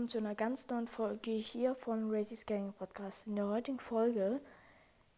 willkommen 0.00 0.08
zu 0.08 0.18
einer 0.18 0.34
ganz 0.34 0.66
neuen 0.68 0.88
Folge 0.88 1.32
hier 1.32 1.74
von 1.74 2.10
Racy's 2.10 2.46
Gaming 2.46 2.72
Podcast. 2.72 3.26
In 3.26 3.36
der 3.36 3.48
heutigen 3.48 3.78
Folge 3.78 4.40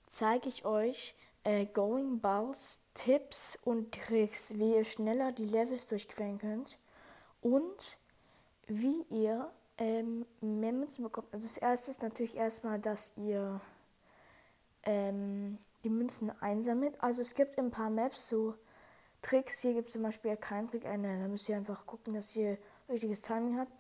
zeige 0.07 0.49
ich 0.49 0.65
euch 0.65 1.15
äh, 1.45 1.67
Going 1.67 2.19
Balls 2.19 2.81
Tipps 2.93 3.57
und 3.63 3.95
Tricks, 3.95 4.55
wie 4.57 4.75
ihr 4.75 4.83
schneller 4.83 5.31
die 5.31 5.45
Levels 5.45 5.87
durchqueren 5.87 6.39
könnt 6.39 6.81
und 7.43 7.97
wie 8.67 9.05
ihr 9.11 9.53
ähm, 9.79 10.27
mehr 10.41 10.73
Münzen 10.73 11.05
bekommt. 11.05 11.33
Also 11.33 11.47
das 11.47 11.59
erste 11.59 11.93
ist 11.93 12.03
natürlich 12.03 12.37
erstmal, 12.37 12.81
dass 12.81 13.13
ihr 13.17 13.61
ähm, 14.83 15.59
die 15.85 15.91
Münzen 15.91 16.33
einsammelt. 16.43 17.01
Also 17.01 17.21
es 17.21 17.37
gibt 17.37 17.57
ein 17.57 17.71
paar 17.71 17.91
Maps 17.91 18.27
so 18.27 18.57
Tricks. 19.21 19.61
Hier 19.61 19.75
gibt 19.75 19.87
es 19.87 19.93
zum 19.93 20.03
Beispiel 20.03 20.37
keinen 20.37 20.67
Trick. 20.67 20.85
Äh, 20.85 21.01
da 21.01 21.29
müsst 21.29 21.49
ihr 21.49 21.57
einfach 21.57 21.87
gucken, 21.87 22.15
dass 22.15 22.35
ihr 22.35 22.59
richtiges 22.89 23.23
Timing 23.23 23.61
habt. 23.61 23.73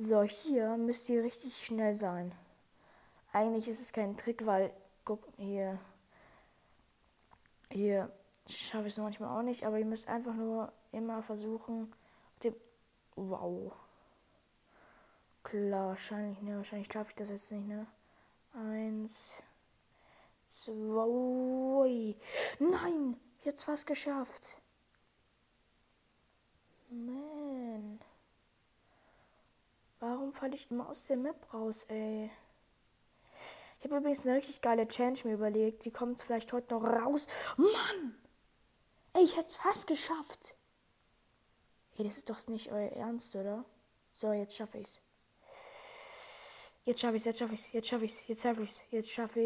So, 0.00 0.22
hier 0.22 0.76
müsst 0.76 1.08
ihr 1.08 1.24
richtig 1.24 1.56
schnell 1.56 1.92
sein. 1.92 2.32
Eigentlich 3.32 3.66
ist 3.66 3.80
es 3.80 3.92
kein 3.92 4.16
Trick, 4.16 4.46
weil, 4.46 4.72
guck, 5.04 5.26
hier, 5.36 5.80
hier 7.68 8.12
schaffe 8.46 8.86
ich 8.86 8.92
es 8.94 8.98
manchmal 8.98 9.36
auch 9.36 9.42
nicht, 9.42 9.64
aber 9.64 9.76
ihr 9.80 9.84
müsst 9.84 10.08
einfach 10.08 10.34
nur 10.34 10.72
immer 10.92 11.20
versuchen, 11.20 11.92
dem, 12.44 12.54
wow. 13.16 13.72
Klar, 15.42 15.88
wahrscheinlich, 15.88 16.40
ne, 16.42 16.56
wahrscheinlich 16.58 16.92
schaffe 16.92 17.10
ich 17.10 17.16
das 17.16 17.30
jetzt 17.30 17.50
nicht, 17.50 17.66
ne. 17.66 17.84
Eins, 18.54 19.42
zwei, 20.48 22.14
nein, 22.60 23.16
jetzt 23.42 23.64
fast 23.64 23.84
geschafft. 23.84 24.62
Man. 26.88 27.98
Warum 30.28 30.38
falle 30.38 30.56
ich 30.56 30.70
immer 30.70 30.86
aus 30.86 31.06
der 31.06 31.16
Map 31.16 31.54
raus, 31.54 31.84
ey? 31.84 32.30
Ich 33.78 33.84
habe 33.84 33.96
übrigens 33.96 34.26
eine 34.26 34.36
richtig 34.36 34.60
geile 34.60 34.86
Challenge 34.86 35.18
mir 35.24 35.32
überlegt. 35.32 35.86
Die 35.86 35.90
kommt 35.90 36.20
vielleicht 36.20 36.52
heute 36.52 36.74
noch 36.74 36.84
raus. 36.84 37.26
Mann! 37.56 38.14
Ey, 39.14 39.22
ich 39.22 39.38
hätte 39.38 39.48
es 39.48 39.56
fast 39.56 39.86
geschafft. 39.86 40.54
Ey, 41.96 42.04
das 42.04 42.18
ist 42.18 42.28
doch 42.28 42.46
nicht 42.48 42.70
euer 42.70 42.90
Ernst, 42.90 43.34
oder? 43.36 43.64
So, 44.12 44.30
jetzt 44.34 44.54
schaffe 44.54 44.76
ich's. 44.76 44.98
Jetzt 46.84 47.00
schaffe 47.00 47.16
ich's, 47.16 47.24
jetzt 47.24 47.38
schaffe 47.38 47.54
ich's, 47.54 47.72
jetzt 47.72 47.88
schaffe 47.88 48.04
ich's, 48.04 48.20
jetzt 48.26 48.42
schaffe 48.42 48.62
ich's, 48.62 48.80
jetzt 48.90 49.10
schaffe 49.10 49.40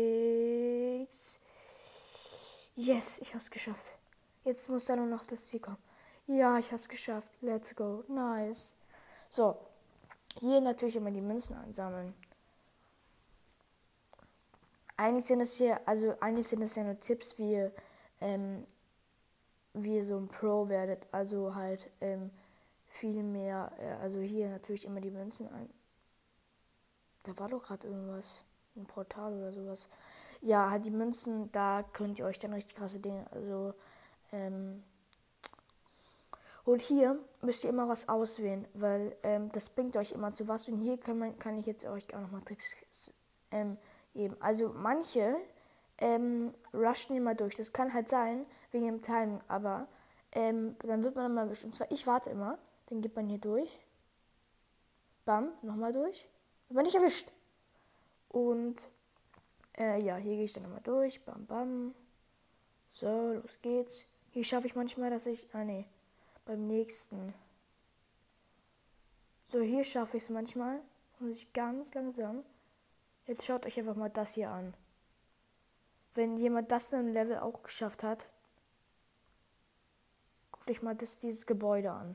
ich's. 1.04 1.40
Yes, 2.74 3.18
ich 3.18 3.32
hab's 3.36 3.48
geschafft. 3.48 3.86
Jetzt 4.42 4.68
muss 4.68 4.86
da 4.86 4.96
nur 4.96 5.06
noch 5.06 5.24
das 5.26 5.46
Ziel 5.46 5.60
kommen. 5.60 5.78
Ja, 6.26 6.58
ich 6.58 6.72
hab's 6.72 6.88
geschafft. 6.88 7.30
Let's 7.40 7.72
go. 7.76 8.02
Nice. 8.08 8.74
So, 9.30 9.56
hier 10.40 10.60
natürlich 10.60 10.96
immer 10.96 11.10
die 11.10 11.20
Münzen 11.20 11.56
einsammeln. 11.56 12.14
Eigentlich 14.96 15.26
sind 15.26 15.40
es 15.40 15.54
hier, 15.54 15.80
also 15.86 16.14
eigentlich 16.20 16.48
sind 16.48 16.62
es 16.62 16.76
ja 16.76 16.84
nur 16.84 17.00
Tipps, 17.00 17.38
wie 17.38 17.52
ihr, 17.52 17.72
ähm, 18.20 18.66
wie 19.72 19.96
ihr 19.96 20.04
so 20.04 20.16
ein 20.16 20.28
Pro 20.28 20.68
werdet. 20.68 21.08
Also 21.12 21.54
halt 21.54 21.90
ähm, 22.00 22.30
viel 22.86 23.22
mehr, 23.22 23.72
äh, 23.78 24.02
also 24.02 24.20
hier 24.20 24.50
natürlich 24.50 24.84
immer 24.84 25.00
die 25.00 25.10
Münzen 25.10 25.48
ein. 25.52 25.68
Da 27.24 27.38
war 27.38 27.48
doch 27.48 27.62
gerade 27.62 27.88
irgendwas. 27.88 28.44
Ein 28.74 28.86
Portal 28.86 29.34
oder 29.34 29.52
sowas. 29.52 29.88
Ja, 30.40 30.70
halt 30.70 30.86
die 30.86 30.90
Münzen, 30.90 31.52
da 31.52 31.84
könnt 31.92 32.18
ihr 32.18 32.24
euch 32.24 32.38
dann 32.38 32.52
richtig 32.54 32.76
krasse 32.76 32.98
Dinge, 32.98 33.26
also 33.30 33.74
ähm, 34.32 34.82
und 36.64 36.80
hier 36.80 37.18
müsst 37.40 37.64
ihr 37.64 37.70
immer 37.70 37.88
was 37.88 38.08
auswählen, 38.08 38.66
weil 38.74 39.16
ähm, 39.24 39.50
das 39.52 39.68
bringt 39.68 39.96
euch 39.96 40.12
immer 40.12 40.32
zu 40.32 40.46
was. 40.46 40.68
Und 40.68 40.78
hier 40.78 40.98
kann, 40.98 41.18
man, 41.18 41.38
kann 41.38 41.58
ich 41.58 41.66
jetzt 41.66 41.84
euch 41.84 42.14
auch 42.14 42.20
nochmal 42.20 42.42
Tricks 42.42 43.12
ähm, 43.50 43.76
geben. 44.14 44.36
Also 44.40 44.68
manche 44.68 45.36
ähm, 45.98 46.52
rushen 46.72 47.16
immer 47.16 47.34
durch. 47.34 47.56
Das 47.56 47.72
kann 47.72 47.92
halt 47.92 48.08
sein, 48.08 48.46
wegen 48.70 48.86
dem 48.86 49.02
Timing. 49.02 49.40
Aber 49.48 49.88
ähm, 50.32 50.76
dann 50.86 51.02
wird 51.02 51.16
man 51.16 51.32
immer 51.32 51.42
erwischt. 51.42 51.64
Und 51.64 51.74
zwar, 51.74 51.90
ich 51.90 52.06
warte 52.06 52.30
immer. 52.30 52.58
Dann 52.86 53.00
geht 53.00 53.16
man 53.16 53.28
hier 53.28 53.38
durch. 53.38 53.80
Bam, 55.24 55.48
nochmal 55.62 55.92
durch. 55.92 56.28
Wird 56.68 56.76
man 56.76 56.84
nicht 56.84 56.94
erwischt. 56.94 57.32
Und 58.28 58.88
äh, 59.76 60.00
ja, 60.04 60.16
hier 60.16 60.36
gehe 60.36 60.44
ich 60.44 60.52
dann 60.52 60.62
nochmal 60.62 60.82
durch. 60.84 61.24
Bam, 61.24 61.44
bam. 61.46 61.94
So, 62.92 63.32
los 63.32 63.58
geht's. 63.62 64.04
Hier 64.30 64.44
schaffe 64.44 64.68
ich 64.68 64.76
manchmal, 64.76 65.10
dass 65.10 65.26
ich. 65.26 65.48
Ah, 65.52 65.64
nee 65.64 65.86
beim 66.44 66.66
nächsten. 66.66 67.34
So, 69.46 69.60
hier 69.60 69.84
schaffe 69.84 70.16
ich 70.16 70.24
es 70.24 70.30
manchmal. 70.30 70.80
Muss 71.18 71.36
ich 71.36 71.52
ganz 71.52 71.92
langsam. 71.94 72.44
Jetzt 73.26 73.44
schaut 73.44 73.66
euch 73.66 73.78
einfach 73.78 73.94
mal 73.94 74.08
das 74.08 74.34
hier 74.34 74.50
an. 74.50 74.74
Wenn 76.14 76.36
jemand 76.36 76.72
das 76.72 76.92
in 76.92 76.98
einem 76.98 77.12
Level 77.12 77.38
auch 77.38 77.62
geschafft 77.62 78.02
hat, 78.02 78.28
guckt 80.50 80.70
euch 80.70 80.82
mal 80.82 80.94
das, 80.94 81.18
dieses 81.18 81.46
Gebäude 81.46 81.92
an. 81.92 82.14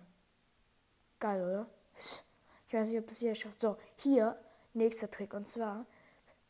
Geil, 1.20 1.44
oder? 1.44 1.70
Ich 2.70 2.74
weiß 2.74 2.90
nicht, 2.90 3.00
ob 3.00 3.08
das 3.08 3.20
hier 3.20 3.34
schafft. 3.34 3.62
So, 3.62 3.78
hier, 3.96 4.38
nächster 4.74 5.10
Trick. 5.10 5.34
Und 5.34 5.48
zwar, 5.48 5.86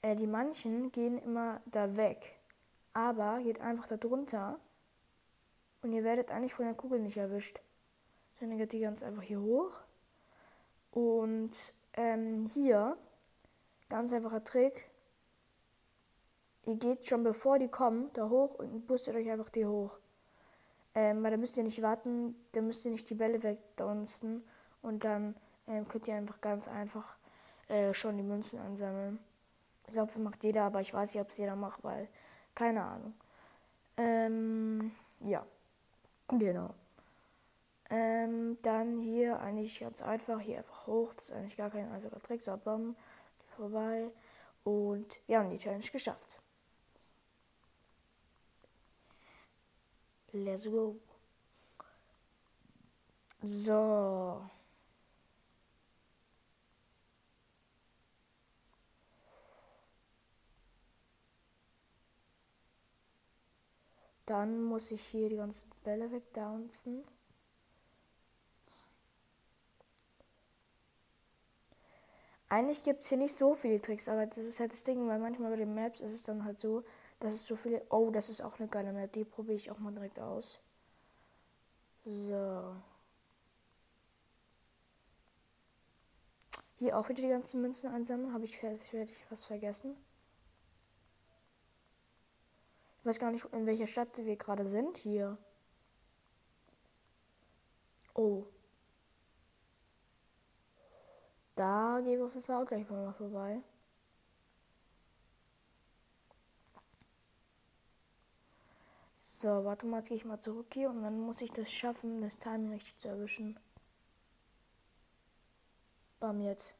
äh, 0.01 0.15
die 0.15 0.25
manchen 0.25 0.91
gehen 0.91 1.19
immer 1.19 1.61
da 1.67 1.95
weg. 1.95 2.39
Aber 2.93 3.39
geht 3.43 3.61
einfach 3.61 3.85
da 3.85 3.97
drunter. 3.97 4.59
Und 5.83 5.93
ihr 5.93 6.03
werdet 6.03 6.31
eigentlich 6.31 6.55
von 6.55 6.65
der 6.65 6.73
Kugel 6.73 6.99
nicht 6.99 7.17
erwischt. 7.17 7.61
Dann 8.39 8.57
geht 8.57 8.71
die 8.71 8.79
ganz 8.79 9.03
einfach 9.03 9.23
hier 9.23 9.41
hoch. 9.41 9.71
Und 10.91 11.51
ähm, 11.93 12.49
hier, 12.53 12.97
ganz 13.89 14.13
einfacher 14.13 14.43
Trick. 14.43 14.89
Ihr 16.65 16.75
geht 16.75 17.07
schon 17.07 17.23
bevor 17.23 17.59
die 17.59 17.69
kommen, 17.69 18.09
da 18.13 18.29
hoch 18.29 18.55
und 18.55 18.87
boostet 18.87 19.15
euch 19.15 19.29
einfach 19.29 19.49
die 19.49 19.65
hoch. 19.65 19.97
Ähm, 20.95 21.23
weil 21.23 21.31
da 21.31 21.37
müsst 21.37 21.57
ihr 21.57 21.63
nicht 21.63 21.81
warten, 21.81 22.35
da 22.51 22.61
müsst 22.61 22.83
ihr 22.85 22.91
nicht 22.91 23.09
die 23.09 23.15
Bälle 23.15 23.41
wegdunsten. 23.41 24.43
Und 24.81 25.03
dann 25.03 25.35
ähm, 25.67 25.87
könnt 25.87 26.07
ihr 26.07 26.15
einfach 26.15 26.41
ganz 26.41 26.67
einfach 26.67 27.17
äh, 27.67 27.93
schon 27.93 28.17
die 28.17 28.23
Münzen 28.23 28.59
ansammeln. 28.59 29.19
Ich 29.87 29.93
glaube, 29.93 30.07
das 30.07 30.17
macht 30.17 30.43
jeder, 30.43 30.63
aber 30.63 30.81
ich 30.81 30.93
weiß 30.93 31.13
nicht, 31.13 31.21
ob 31.21 31.29
es 31.29 31.37
jeder 31.37 31.55
macht, 31.55 31.83
weil 31.83 32.09
keine 32.53 32.83
Ahnung. 32.83 33.13
Ähm, 33.95 34.91
ja, 35.21 35.45
genau. 36.27 36.73
Ähm, 37.89 38.57
dann 38.63 38.99
hier 38.99 39.39
eigentlich 39.39 39.79
ganz 39.79 40.01
einfach, 40.01 40.39
hier 40.39 40.57
einfach 40.57 40.87
hoch. 40.87 41.13
Das 41.13 41.25
ist 41.25 41.31
eigentlich 41.31 41.57
gar 41.57 41.69
kein 41.69 41.91
einfacher 41.91 42.21
Trick, 42.21 42.41
so 42.41 42.57
bam, 42.57 42.95
vorbei. 43.55 44.09
Und 44.63 45.07
wir 45.27 45.39
haben 45.39 45.49
die 45.49 45.57
Challenge 45.57 45.85
geschafft. 45.91 46.39
Let's 50.33 50.65
go. 50.65 50.97
So. 53.41 54.41
Dann 64.25 64.61
muss 64.65 64.91
ich 64.91 65.01
hier 65.01 65.29
die 65.29 65.37
ganzen 65.37 65.71
Bälle 65.85 66.11
wegdouncen. 66.11 67.05
Eigentlich 72.49 72.83
gibt 72.83 73.01
es 73.01 73.09
hier 73.09 73.17
nicht 73.17 73.35
so 73.35 73.55
viele 73.55 73.81
Tricks, 73.81 74.07
aber 74.07 74.25
das 74.25 74.37
ist 74.37 74.59
halt 74.59 74.71
das 74.71 74.83
Ding, 74.83 75.07
weil 75.07 75.19
manchmal 75.19 75.51
bei 75.51 75.57
den 75.57 75.75
Maps 75.75 75.99
ist 75.99 76.13
es 76.13 76.23
dann 76.23 76.45
halt 76.45 76.59
so, 76.59 76.83
dass 77.19 77.33
es 77.33 77.45
so 77.45 77.55
viele. 77.55 77.85
Oh, 77.89 78.09
das 78.09 78.29
ist 78.29 78.41
auch 78.41 78.59
eine 78.59 78.69
geile 78.69 78.93
Map, 78.93 79.11
die 79.11 79.25
probiere 79.25 79.55
ich 79.55 79.69
auch 79.69 79.79
mal 79.79 79.91
direkt 79.91 80.19
aus. 80.19 80.61
So. 82.05 82.75
Hier 86.77 86.97
auch 86.97 87.09
wieder 87.09 87.21
die 87.23 87.29
ganzen 87.29 87.61
Münzen 87.61 87.89
einsammeln. 87.89 88.33
Habe 88.33 88.45
ich 88.45 88.57
fertig, 88.57 88.93
werde 88.93 89.11
ich 89.11 89.25
was 89.29 89.43
vergessen. 89.43 89.97
Ich 92.99 93.05
weiß 93.05 93.19
gar 93.19 93.31
nicht, 93.31 93.45
in 93.51 93.65
welcher 93.65 93.87
Stadt 93.87 94.15
wir 94.17 94.35
gerade 94.37 94.65
sind. 94.65 94.97
Hier. 94.97 95.37
Oh. 98.13 98.45
Da 101.57 101.99
gehen 102.01 102.19
wir 102.19 102.25
auf 102.27 102.35
jeden 102.35 102.45
Fall 102.45 102.61
auch 102.63 102.67
gleich 102.67 102.87
mal 102.87 103.11
vorbei. 103.13 103.63
So, 109.21 109.65
warte 109.65 109.87
mal, 109.87 109.97
jetzt 109.97 110.09
gehe 110.09 110.17
ich 110.17 110.25
mal 110.25 110.39
zurück 110.39 110.67
hier 110.71 110.91
und 110.91 111.01
dann 111.01 111.19
muss 111.19 111.41
ich 111.41 111.51
das 111.51 111.71
schaffen, 111.71 112.21
das 112.21 112.37
Timing 112.37 112.73
richtig 112.73 112.99
zu 112.99 113.07
erwischen. 113.07 113.59
Bam 116.19 116.41
jetzt. 116.41 116.75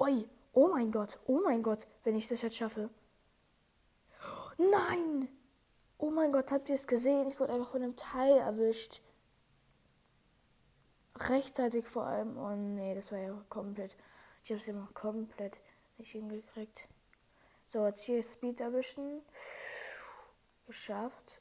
Ui, 0.00 0.28
oh 0.52 0.68
mein 0.68 0.90
Gott, 0.90 1.20
oh 1.26 1.40
mein 1.44 1.62
Gott, 1.62 1.86
wenn 2.02 2.16
ich 2.16 2.26
das 2.26 2.42
jetzt 2.42 2.56
schaffe. 2.56 2.90
Nein! 4.58 5.28
Oh 5.98 6.10
mein 6.10 6.32
Gott, 6.32 6.50
habt 6.50 6.68
ihr 6.68 6.74
es 6.74 6.88
gesehen? 6.88 7.28
Ich 7.28 7.38
wurde 7.38 7.52
einfach 7.52 7.70
von 7.70 7.82
einem 7.82 7.96
Teil 7.96 8.38
erwischt. 8.38 9.02
Rechtzeitig 11.30 11.86
vor 11.86 12.06
allem. 12.06 12.36
Oh 12.38 12.54
nee, 12.54 12.94
das 12.94 13.12
war 13.12 13.18
ja 13.18 13.44
komplett. 13.48 13.96
Ich 14.44 14.50
habe 14.50 14.60
es 14.60 14.68
immer 14.68 14.88
komplett 14.94 15.58
nicht 15.98 16.12
hingekriegt. 16.12 16.78
So, 17.68 17.86
jetzt 17.86 18.04
hier 18.04 18.22
Speed 18.22 18.60
erwischen. 18.60 19.22
Geschafft. 20.66 21.40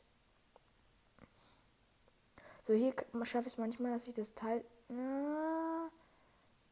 So, 2.63 2.73
hier 2.73 2.93
schaffe 3.23 3.47
ich 3.47 3.53
es 3.53 3.57
manchmal, 3.57 3.93
dass 3.93 4.07
ich 4.07 4.13
das 4.13 4.33
Teil. 4.33 4.63
Na, 4.87 5.89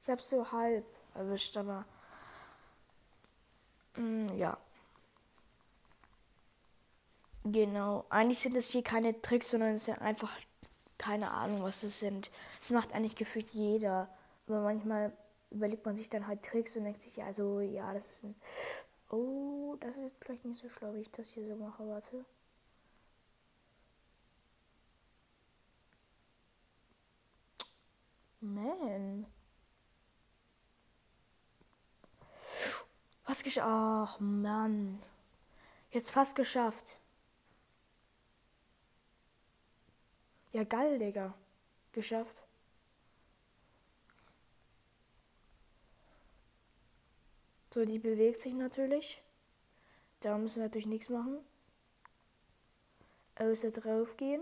ich 0.02 0.10
habe 0.10 0.20
es 0.20 0.30
so 0.30 0.52
halb 0.52 0.86
erwischt, 1.16 1.58
aber. 1.58 1.86
Mm, 3.96 4.30
ja. 4.36 4.58
Genau. 7.44 8.06
Eigentlich 8.10 8.40
sind 8.40 8.56
es 8.56 8.70
hier 8.70 8.84
keine 8.84 9.22
Tricks, 9.22 9.50
sondern 9.50 9.76
es 9.76 9.86
sind 9.86 10.00
einfach 10.00 10.38
keine 11.10 11.32
Ahnung, 11.32 11.64
was 11.64 11.82
das 11.82 12.00
sind. 12.00 12.30
Das 12.60 12.70
macht 12.70 12.94
eigentlich 12.94 13.16
gefühlt 13.16 13.50
jeder. 13.50 14.08
Aber 14.48 14.62
manchmal 14.62 15.12
überlegt 15.50 15.84
man 15.84 15.96
sich 15.96 16.08
dann 16.10 16.28
halt 16.28 16.44
Tricks 16.44 16.78
und 16.78 16.84
denkt 16.84 17.02
sich, 17.02 17.18
ja, 17.18 17.26
also, 17.26 17.62
ja, 17.62 17.92
das 17.94 18.06
ist 18.06 18.24
ein. 18.26 18.36
Oh, 19.10 19.76
das 19.80 19.96
ist 19.96 20.04
jetzt 20.04 20.24
vielleicht 20.24 20.46
nicht 20.46 20.62
so 20.62 20.70
schlau, 20.70 20.94
wie 20.94 21.00
ich 21.00 21.10
das 21.10 21.32
hier 21.32 21.48
so 21.48 21.56
mache. 21.56 21.88
Warte. 21.88 22.26
Man. 28.42 29.26
Was 33.26 33.42
geschafft? 33.42 33.68
Ach, 33.68 34.20
Mann. 34.20 35.02
Jetzt 35.90 36.12
fast 36.12 36.36
geschafft. 36.36 37.00
Ja, 40.60 40.66
geil, 40.66 41.00
Digga. 41.00 41.34
Geschafft. 41.94 42.36
So, 47.74 47.86
die 47.86 47.98
bewegt 47.98 48.42
sich 48.42 48.54
natürlich. 48.54 49.22
Da 50.20 50.38
müssen 50.38 50.58
wir 50.58 50.64
natürlich 50.64 50.88
nichts 50.88 51.08
machen. 51.08 51.38
Außer 53.36 53.72
drauf 53.72 54.18
gehen. 54.18 54.42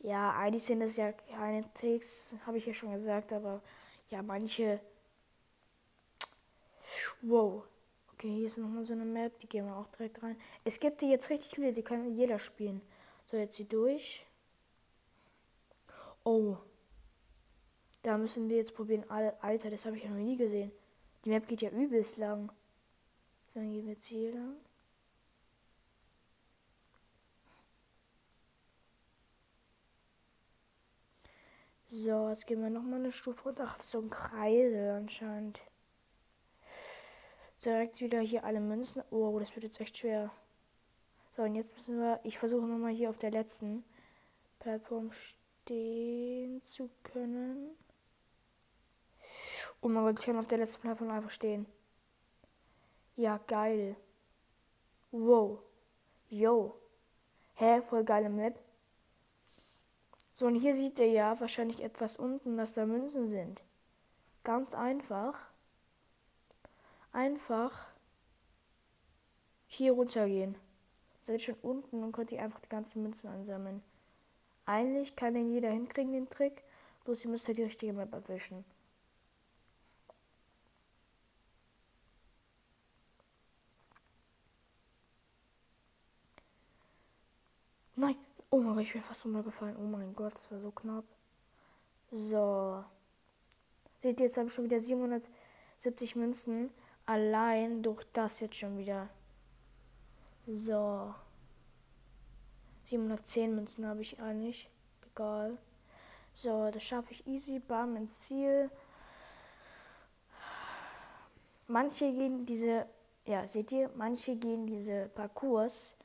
Ja, 0.00 0.36
eigentlich 0.36 0.64
sind 0.64 0.80
das 0.80 0.96
ja 0.96 1.12
keine 1.12 1.72
Tricks, 1.74 2.34
habe 2.44 2.58
ich 2.58 2.66
ja 2.66 2.74
schon 2.74 2.90
gesagt, 2.94 3.32
aber 3.32 3.62
ja, 4.10 4.20
manche. 4.20 4.80
Wow. 7.22 7.62
Okay, 8.14 8.30
hier 8.30 8.48
ist 8.48 8.58
nochmal 8.58 8.84
so 8.84 8.94
eine 8.94 9.04
Map, 9.04 9.38
die 9.38 9.48
gehen 9.48 9.66
wir 9.66 9.76
auch 9.76 9.86
direkt 9.96 10.20
rein. 10.24 10.36
Es 10.64 10.80
gibt 10.80 11.02
die 11.02 11.08
jetzt 11.08 11.30
richtig 11.30 11.52
viele, 11.54 11.72
die 11.72 11.82
kann 11.82 12.16
jeder 12.16 12.40
spielen. 12.40 12.82
So, 13.30 13.36
jetzt 13.36 13.56
hier 13.56 13.66
durch. 13.66 14.24
Oh. 16.24 16.56
Da 18.02 18.16
müssen 18.16 18.48
wir 18.48 18.56
jetzt 18.56 18.74
probieren. 18.74 19.04
Alter, 19.10 19.68
das 19.70 19.84
habe 19.84 19.98
ich 19.98 20.04
ja 20.04 20.08
noch 20.08 20.16
nie 20.16 20.38
gesehen. 20.38 20.72
Die 21.24 21.30
Map 21.30 21.46
geht 21.46 21.60
ja 21.60 21.68
übelst 21.68 22.16
lang. 22.16 22.50
Dann 23.52 23.70
gehen 23.70 23.84
wir 23.84 23.92
jetzt 23.92 24.06
hier 24.06 24.32
lang. 24.32 24.56
So, 31.90 32.30
jetzt 32.30 32.46
gehen 32.46 32.62
wir 32.62 32.70
nochmal 32.70 33.00
eine 33.00 33.12
Stufe 33.12 33.42
runter. 33.42 33.64
Ach, 33.66 33.82
so 33.82 34.00
ein 34.00 34.08
Kreisel 34.08 34.90
anscheinend. 34.90 35.60
Direkt 37.62 38.00
wieder 38.00 38.20
hier 38.20 38.44
alle 38.44 38.60
Münzen. 38.60 39.02
Oh, 39.10 39.38
das 39.38 39.54
wird 39.54 39.64
jetzt 39.64 39.80
echt 39.80 39.98
schwer. 39.98 40.30
So, 41.38 41.44
und 41.44 41.54
jetzt 41.54 41.72
müssen 41.76 42.00
wir, 42.00 42.18
ich 42.24 42.36
versuche 42.36 42.66
nochmal 42.66 42.90
hier 42.90 43.10
auf 43.10 43.16
der 43.16 43.30
letzten 43.30 43.84
Plattform 44.58 45.12
stehen 45.12 46.60
zu 46.64 46.90
können. 47.04 47.76
Oh 49.80 49.86
mein 49.86 50.02
Gott, 50.02 50.18
ich 50.18 50.26
kann 50.26 50.36
auf 50.36 50.48
der 50.48 50.58
letzten 50.58 50.80
Plattform 50.80 51.10
einfach 51.10 51.30
stehen. 51.30 51.66
Ja, 53.14 53.38
geil. 53.46 53.94
Wow. 55.12 55.60
Yo. 56.28 56.74
Hä, 57.54 57.82
voll 57.82 58.02
geile 58.02 58.30
Map. 58.30 58.58
So, 60.34 60.46
und 60.46 60.56
hier 60.56 60.74
sieht 60.74 60.98
er 60.98 61.06
ja 61.06 61.38
wahrscheinlich 61.38 61.84
etwas 61.84 62.16
unten, 62.16 62.56
dass 62.56 62.74
da 62.74 62.84
Münzen 62.84 63.28
sind. 63.28 63.62
Ganz 64.42 64.74
einfach. 64.74 65.52
Einfach 67.12 67.92
hier 69.68 69.92
runtergehen 69.92 70.56
seid 71.28 71.42
schon 71.42 71.56
unten 71.60 72.02
und 72.02 72.12
könnt 72.12 72.32
ihr 72.32 72.42
einfach 72.42 72.60
die 72.60 72.70
ganzen 72.70 73.02
Münzen 73.02 73.28
ansammeln. 73.28 73.82
Eigentlich 74.64 75.14
kann 75.14 75.34
den 75.34 75.52
jeder 75.52 75.70
hinkriegen, 75.70 76.12
den 76.12 76.30
Trick, 76.30 76.64
bloß 77.04 77.24
ihr 77.24 77.30
müsst 77.30 77.46
halt 77.46 77.58
die 77.58 77.64
richtige 77.64 77.92
Map 77.92 78.12
erwischen. 78.12 78.64
Nein! 87.94 88.16
Oh 88.50 88.60
mein 88.60 88.76
Gott, 88.76 88.84
ich 88.84 88.94
wäre 88.94 89.04
fast 89.04 89.24
gefallen. 89.24 89.76
Oh 89.76 89.86
mein 89.86 90.14
Gott, 90.14 90.32
das 90.32 90.50
war 90.50 90.60
so 90.60 90.70
knapp. 90.70 91.04
So. 92.10 92.82
Seht 94.02 94.20
ihr, 94.20 94.26
jetzt 94.26 94.38
habe 94.38 94.46
ich 94.46 94.54
schon 94.54 94.64
wieder 94.64 94.80
770 94.80 96.16
Münzen. 96.16 96.70
Allein 97.04 97.82
durch 97.82 98.04
das 98.14 98.40
jetzt 98.40 98.56
schon 98.56 98.78
wieder. 98.78 99.10
So. 100.48 101.14
710 102.84 103.54
Münzen 103.54 103.86
habe 103.86 104.00
ich 104.00 104.18
eigentlich. 104.18 104.70
Egal. 105.12 105.58
So, 106.32 106.70
das 106.70 106.82
schaffe 106.82 107.12
ich 107.12 107.26
easy. 107.26 107.58
Bam 107.58 107.96
ins 107.96 108.20
Ziel. 108.20 108.70
Manche 111.66 112.10
gehen 112.10 112.46
diese, 112.46 112.86
ja, 113.26 113.46
seht 113.46 113.72
ihr, 113.72 113.90
manche 113.94 114.36
gehen 114.36 114.66
diese 114.66 115.10
Parcours 115.10 115.96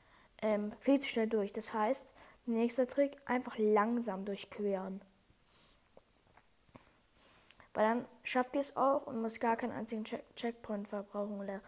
ähm, 0.42 0.72
viel 0.80 1.00
zu 1.00 1.08
schnell 1.08 1.28
durch. 1.28 1.54
Das 1.54 1.72
heißt, 1.72 2.12
nächster 2.44 2.86
Trick, 2.86 3.16
einfach 3.24 3.56
langsam 3.56 4.26
durchqueren. 4.26 5.00
Weil 7.72 7.88
dann 7.88 8.04
schafft 8.22 8.56
ihr 8.56 8.60
es 8.60 8.76
auch 8.76 9.06
und 9.06 9.22
muss 9.22 9.40
gar 9.40 9.56
keinen 9.56 9.72
einzigen 9.72 10.04
Check 10.04 10.22
Checkpoint 10.36 10.88
verbrauchen 10.88 11.40
oder 11.40 11.62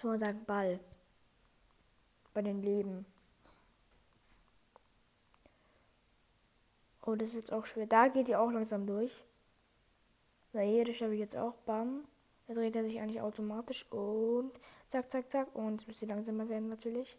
soll 0.00 0.12
man 0.12 0.20
sagen 0.20 0.44
Ball 0.44 0.78
bei 2.40 2.44
den 2.44 2.62
Leben. 2.62 3.04
Oh, 7.02 7.14
das 7.14 7.28
ist 7.28 7.34
jetzt 7.34 7.52
auch 7.52 7.66
schwer. 7.66 7.86
Da 7.86 8.08
geht 8.08 8.28
ihr 8.30 8.40
auch 8.40 8.50
langsam 8.50 8.86
durch. 8.86 9.12
Hier, 10.52 10.86
das 10.86 10.96
schaffe 10.96 11.12
ich 11.12 11.20
jetzt 11.20 11.36
auch. 11.36 11.54
Bam. 11.66 12.04
Da 12.46 12.54
dreht 12.54 12.74
er 12.76 12.84
sich 12.84 12.98
eigentlich 12.98 13.20
automatisch. 13.20 13.84
Und 13.92 14.52
zack, 14.88 15.10
zack, 15.10 15.30
zack. 15.30 15.54
Und 15.54 15.82
es 15.82 15.86
müsste 15.86 16.06
langsamer 16.06 16.48
werden 16.48 16.70
natürlich. 16.70 17.18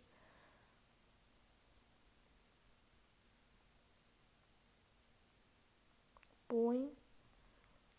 Boing. 6.48 6.88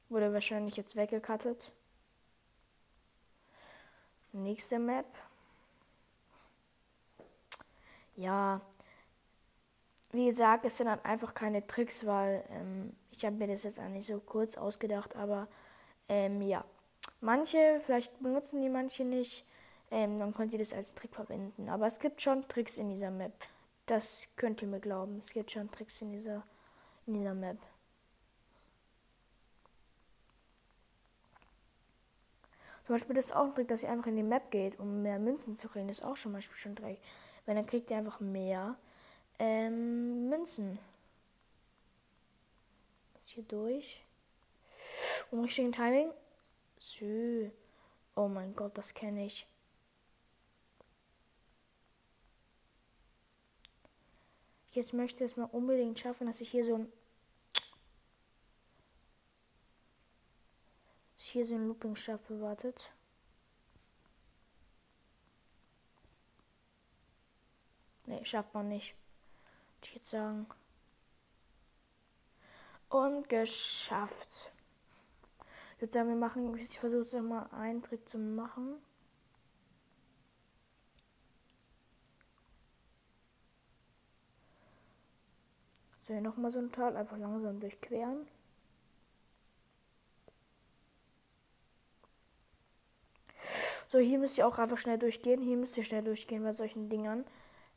Wurde 0.08 0.32
wahrscheinlich 0.32 0.76
jetzt 0.76 0.96
weggekattet. 0.96 1.70
Nächste 4.32 4.80
Map 4.80 5.06
ja, 8.16 8.60
wie 10.12 10.26
gesagt, 10.26 10.64
es 10.64 10.76
sind 10.76 10.86
dann 10.86 11.04
einfach 11.04 11.34
keine 11.34 11.66
Tricks, 11.66 12.06
weil 12.06 12.44
ähm, 12.50 12.94
ich 13.10 13.24
habe 13.24 13.36
mir 13.36 13.46
das 13.48 13.62
jetzt 13.62 13.78
eigentlich 13.78 14.06
so 14.06 14.20
kurz 14.20 14.56
ausgedacht, 14.56 15.16
aber 15.16 15.48
ähm, 16.08 16.42
ja, 16.42 16.64
manche, 17.20 17.80
vielleicht 17.84 18.20
benutzen 18.22 18.60
die 18.60 18.68
manche 18.68 19.04
nicht, 19.04 19.46
ähm, 19.90 20.18
dann 20.18 20.34
könnt 20.34 20.52
ihr 20.52 20.58
das 20.58 20.74
als 20.74 20.94
Trick 20.94 21.14
verwenden. 21.14 21.68
Aber 21.68 21.86
es 21.86 21.98
gibt 21.98 22.20
schon 22.20 22.46
Tricks 22.48 22.78
in 22.78 22.90
dieser 22.90 23.10
Map. 23.10 23.32
Das 23.86 24.28
könnt 24.36 24.62
ihr 24.62 24.68
mir 24.68 24.80
glauben. 24.80 25.18
Es 25.24 25.32
gibt 25.32 25.50
schon 25.50 25.70
Tricks 25.70 26.00
in 26.00 26.12
dieser, 26.12 26.42
in 27.06 27.14
dieser 27.14 27.34
Map. 27.34 27.58
Zum 32.86 32.96
Beispiel 32.96 33.14
das 33.14 33.26
ist 33.26 33.36
auch 33.36 33.44
ein 33.44 33.54
Trick, 33.54 33.68
dass 33.68 33.82
ihr 33.82 33.90
einfach 33.90 34.08
in 34.08 34.16
die 34.16 34.22
Map 34.22 34.50
geht, 34.50 34.78
um 34.78 35.02
mehr 35.02 35.18
Münzen 35.18 35.56
zu 35.56 35.68
kriegen. 35.68 35.88
Das 35.88 36.00
ist 36.00 36.04
auch 36.04 36.16
zum 36.16 36.32
Beispiel 36.32 36.56
schon 36.56 36.72
ein 36.72 36.76
Trick. 36.76 36.98
Weil 37.46 37.54
dann 37.56 37.66
kriegt 37.66 37.90
ihr 37.90 37.96
einfach 37.96 38.20
mehr 38.20 38.76
ähm, 39.38 40.28
Münzen. 40.28 40.78
Das 43.14 43.28
hier 43.28 43.42
durch. 43.44 44.04
Um 45.30 45.40
richtigen 45.40 45.72
Timing. 45.72 46.12
Sü. 46.78 47.50
Oh 48.14 48.28
mein 48.28 48.54
Gott, 48.54 48.76
das 48.76 48.94
kenne 48.94 49.24
ich. 49.26 49.46
Jetzt 54.72 54.92
möchte 54.92 55.24
ich 55.24 55.32
es 55.32 55.36
mal 55.36 55.44
unbedingt 55.52 55.98
schaffen, 55.98 56.26
dass 56.26 56.40
ich 56.40 56.50
hier 56.50 56.64
so 56.64 56.76
ein 56.76 56.92
hier 61.32 61.46
so 61.46 61.54
ein 61.54 61.66
Looping 61.66 61.96
schaffe, 61.96 62.40
wartet. 62.42 62.92
Ne, 68.06 68.24
schafft 68.24 68.52
man 68.54 68.68
nicht. 68.68 68.94
Würde 69.78 69.88
ich 69.88 69.94
jetzt 69.94 70.10
sagen. 70.10 70.46
Und 72.88 73.28
geschafft. 73.28 74.52
Ich 75.76 75.82
würde 75.82 75.92
sagen, 75.92 76.08
wir 76.08 76.16
machen, 76.16 76.56
ich 76.56 76.78
versuche 76.78 77.02
es 77.02 77.12
nochmal 77.12 77.48
einen 77.52 77.82
Trick 77.82 78.08
zu 78.08 78.18
machen. 78.18 78.74
So, 86.02 86.14
hier 86.14 86.22
nochmal 86.22 86.50
so 86.50 86.58
ein 86.58 86.72
Tal, 86.72 86.96
einfach 86.96 87.16
langsam 87.16 87.60
durchqueren. 87.60 88.26
So, 93.88 93.98
hier 93.98 94.18
müsst 94.18 94.38
ihr 94.38 94.46
auch 94.46 94.58
einfach 94.58 94.78
schnell 94.78 94.98
durchgehen. 94.98 95.42
Hier 95.42 95.56
müsst 95.56 95.76
ihr 95.76 95.84
schnell 95.84 96.02
durchgehen 96.02 96.42
bei 96.42 96.54
solchen 96.54 96.88
Dingern. 96.88 97.24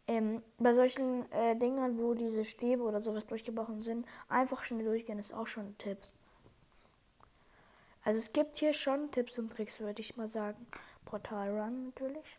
Ähm, 0.07 0.43
bei 0.59 0.71
solchen 0.73 1.31
äh, 1.31 1.55
Dingern, 1.55 1.97
wo 1.97 2.13
diese 2.13 2.45
Stäbe 2.45 2.83
oder 2.83 3.01
sowas 3.01 3.25
durchgebrochen 3.25 3.79
sind, 3.79 4.05
einfach 4.29 4.63
schnell 4.63 4.85
durchgehen 4.85 5.17
ist 5.17 5.33
auch 5.33 5.47
schon 5.47 5.67
ein 5.67 5.77
Tipp. 5.79 5.97
Also 8.03 8.19
es 8.19 8.31
gibt 8.31 8.59
hier 8.59 8.73
schon 8.73 9.09
Tipps 9.11 9.39
und 9.39 9.49
Tricks, 9.51 9.79
würde 9.79 10.01
ich 10.01 10.15
mal 10.15 10.27
sagen. 10.27 10.67
Portal 11.05 11.49
Run 11.49 11.85
natürlich. 11.85 12.37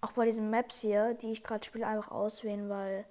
Auch 0.00 0.12
bei 0.12 0.26
diesen 0.26 0.50
Maps 0.50 0.80
hier, 0.80 1.14
die 1.14 1.32
ich 1.32 1.44
gerade 1.44 1.64
spiele, 1.64 1.86
einfach 1.86 2.10
auswählen, 2.12 2.68
weil 2.68 3.04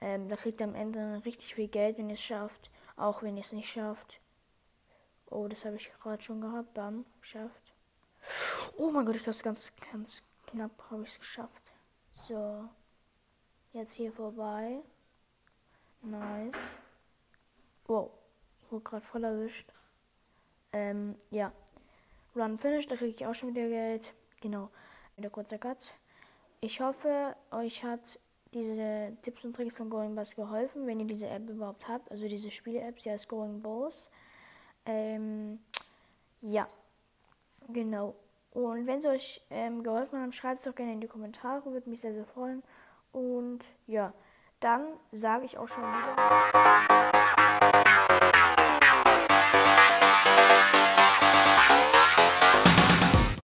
ähm, 0.00 0.28
da 0.28 0.36
kriegt 0.36 0.60
ihr 0.60 0.66
am 0.66 0.74
Ende 0.74 1.22
richtig 1.24 1.54
viel 1.54 1.68
Geld, 1.68 1.98
wenn 1.98 2.08
ihr 2.08 2.14
es 2.14 2.22
schafft. 2.22 2.70
Auch 2.96 3.22
wenn 3.22 3.36
ihr 3.36 3.42
es 3.42 3.52
nicht 3.52 3.70
schafft. 3.70 4.20
Oh, 5.26 5.48
das 5.48 5.64
habe 5.64 5.76
ich 5.76 5.90
gerade 6.02 6.22
schon 6.22 6.40
gehabt. 6.40 6.74
Bam, 6.74 7.04
geschafft. 7.20 7.61
Oh 8.76 8.90
mein 8.90 9.04
Gott, 9.04 9.16
ich 9.16 9.22
glaube, 9.22 9.38
ganz, 9.42 9.72
ganz 9.92 10.22
knapp 10.46 10.70
habe 10.90 11.02
ich 11.02 11.12
es 11.12 11.18
geschafft. 11.18 11.62
So. 12.26 12.68
Jetzt 13.72 13.94
hier 13.94 14.12
vorbei. 14.12 14.80
Nice. 16.02 16.56
Wow. 17.86 18.10
Wurde 18.70 18.84
gerade 18.84 19.04
voll 19.04 19.24
erwischt. 19.24 19.72
Ähm, 20.72 21.16
ja. 21.30 21.52
Run 22.34 22.58
Finish, 22.58 22.86
da 22.86 22.96
kriege 22.96 23.10
ich 23.10 23.26
auch 23.26 23.34
schon 23.34 23.50
wieder 23.50 23.68
Geld. 23.68 24.14
Genau. 24.40 24.70
Wieder 25.16 25.30
kurzer 25.30 25.58
Cut. 25.58 25.78
Ich 26.60 26.80
hoffe, 26.80 27.36
euch 27.50 27.82
hat 27.84 28.18
diese 28.54 29.16
Tipps 29.22 29.44
und 29.44 29.54
Tricks 29.54 29.76
von 29.76 29.90
Going 29.90 30.14
Bass 30.14 30.34
geholfen, 30.34 30.86
wenn 30.86 31.00
ihr 31.00 31.06
diese 31.06 31.28
App 31.28 31.48
überhaupt 31.48 31.88
habt. 31.88 32.10
Also 32.10 32.28
diese 32.28 32.50
Spiele-App, 32.50 33.00
sie 33.00 33.10
heißt 33.10 33.28
Going 33.28 33.60
Boss. 33.60 34.10
Ähm, 34.84 35.60
ja. 36.40 36.66
Genau. 37.68 38.14
Und 38.52 38.86
wenn 38.86 38.98
es 38.98 39.06
euch 39.06 39.42
ähm, 39.50 39.82
geholfen 39.82 40.20
hat, 40.20 40.34
schreibt 40.34 40.58
es 40.58 40.64
doch 40.64 40.74
gerne 40.74 40.92
in 40.92 41.00
die 41.00 41.06
Kommentare, 41.08 41.72
würde 41.72 41.88
mich 41.88 42.02
sehr, 42.02 42.12
sehr 42.12 42.26
freuen. 42.26 42.62
Und 43.10 43.60
ja, 43.86 44.12
dann 44.60 44.86
sage 45.10 45.46
ich 45.46 45.56
auch 45.56 45.68
schon 45.68 45.84
wieder. 45.84 47.71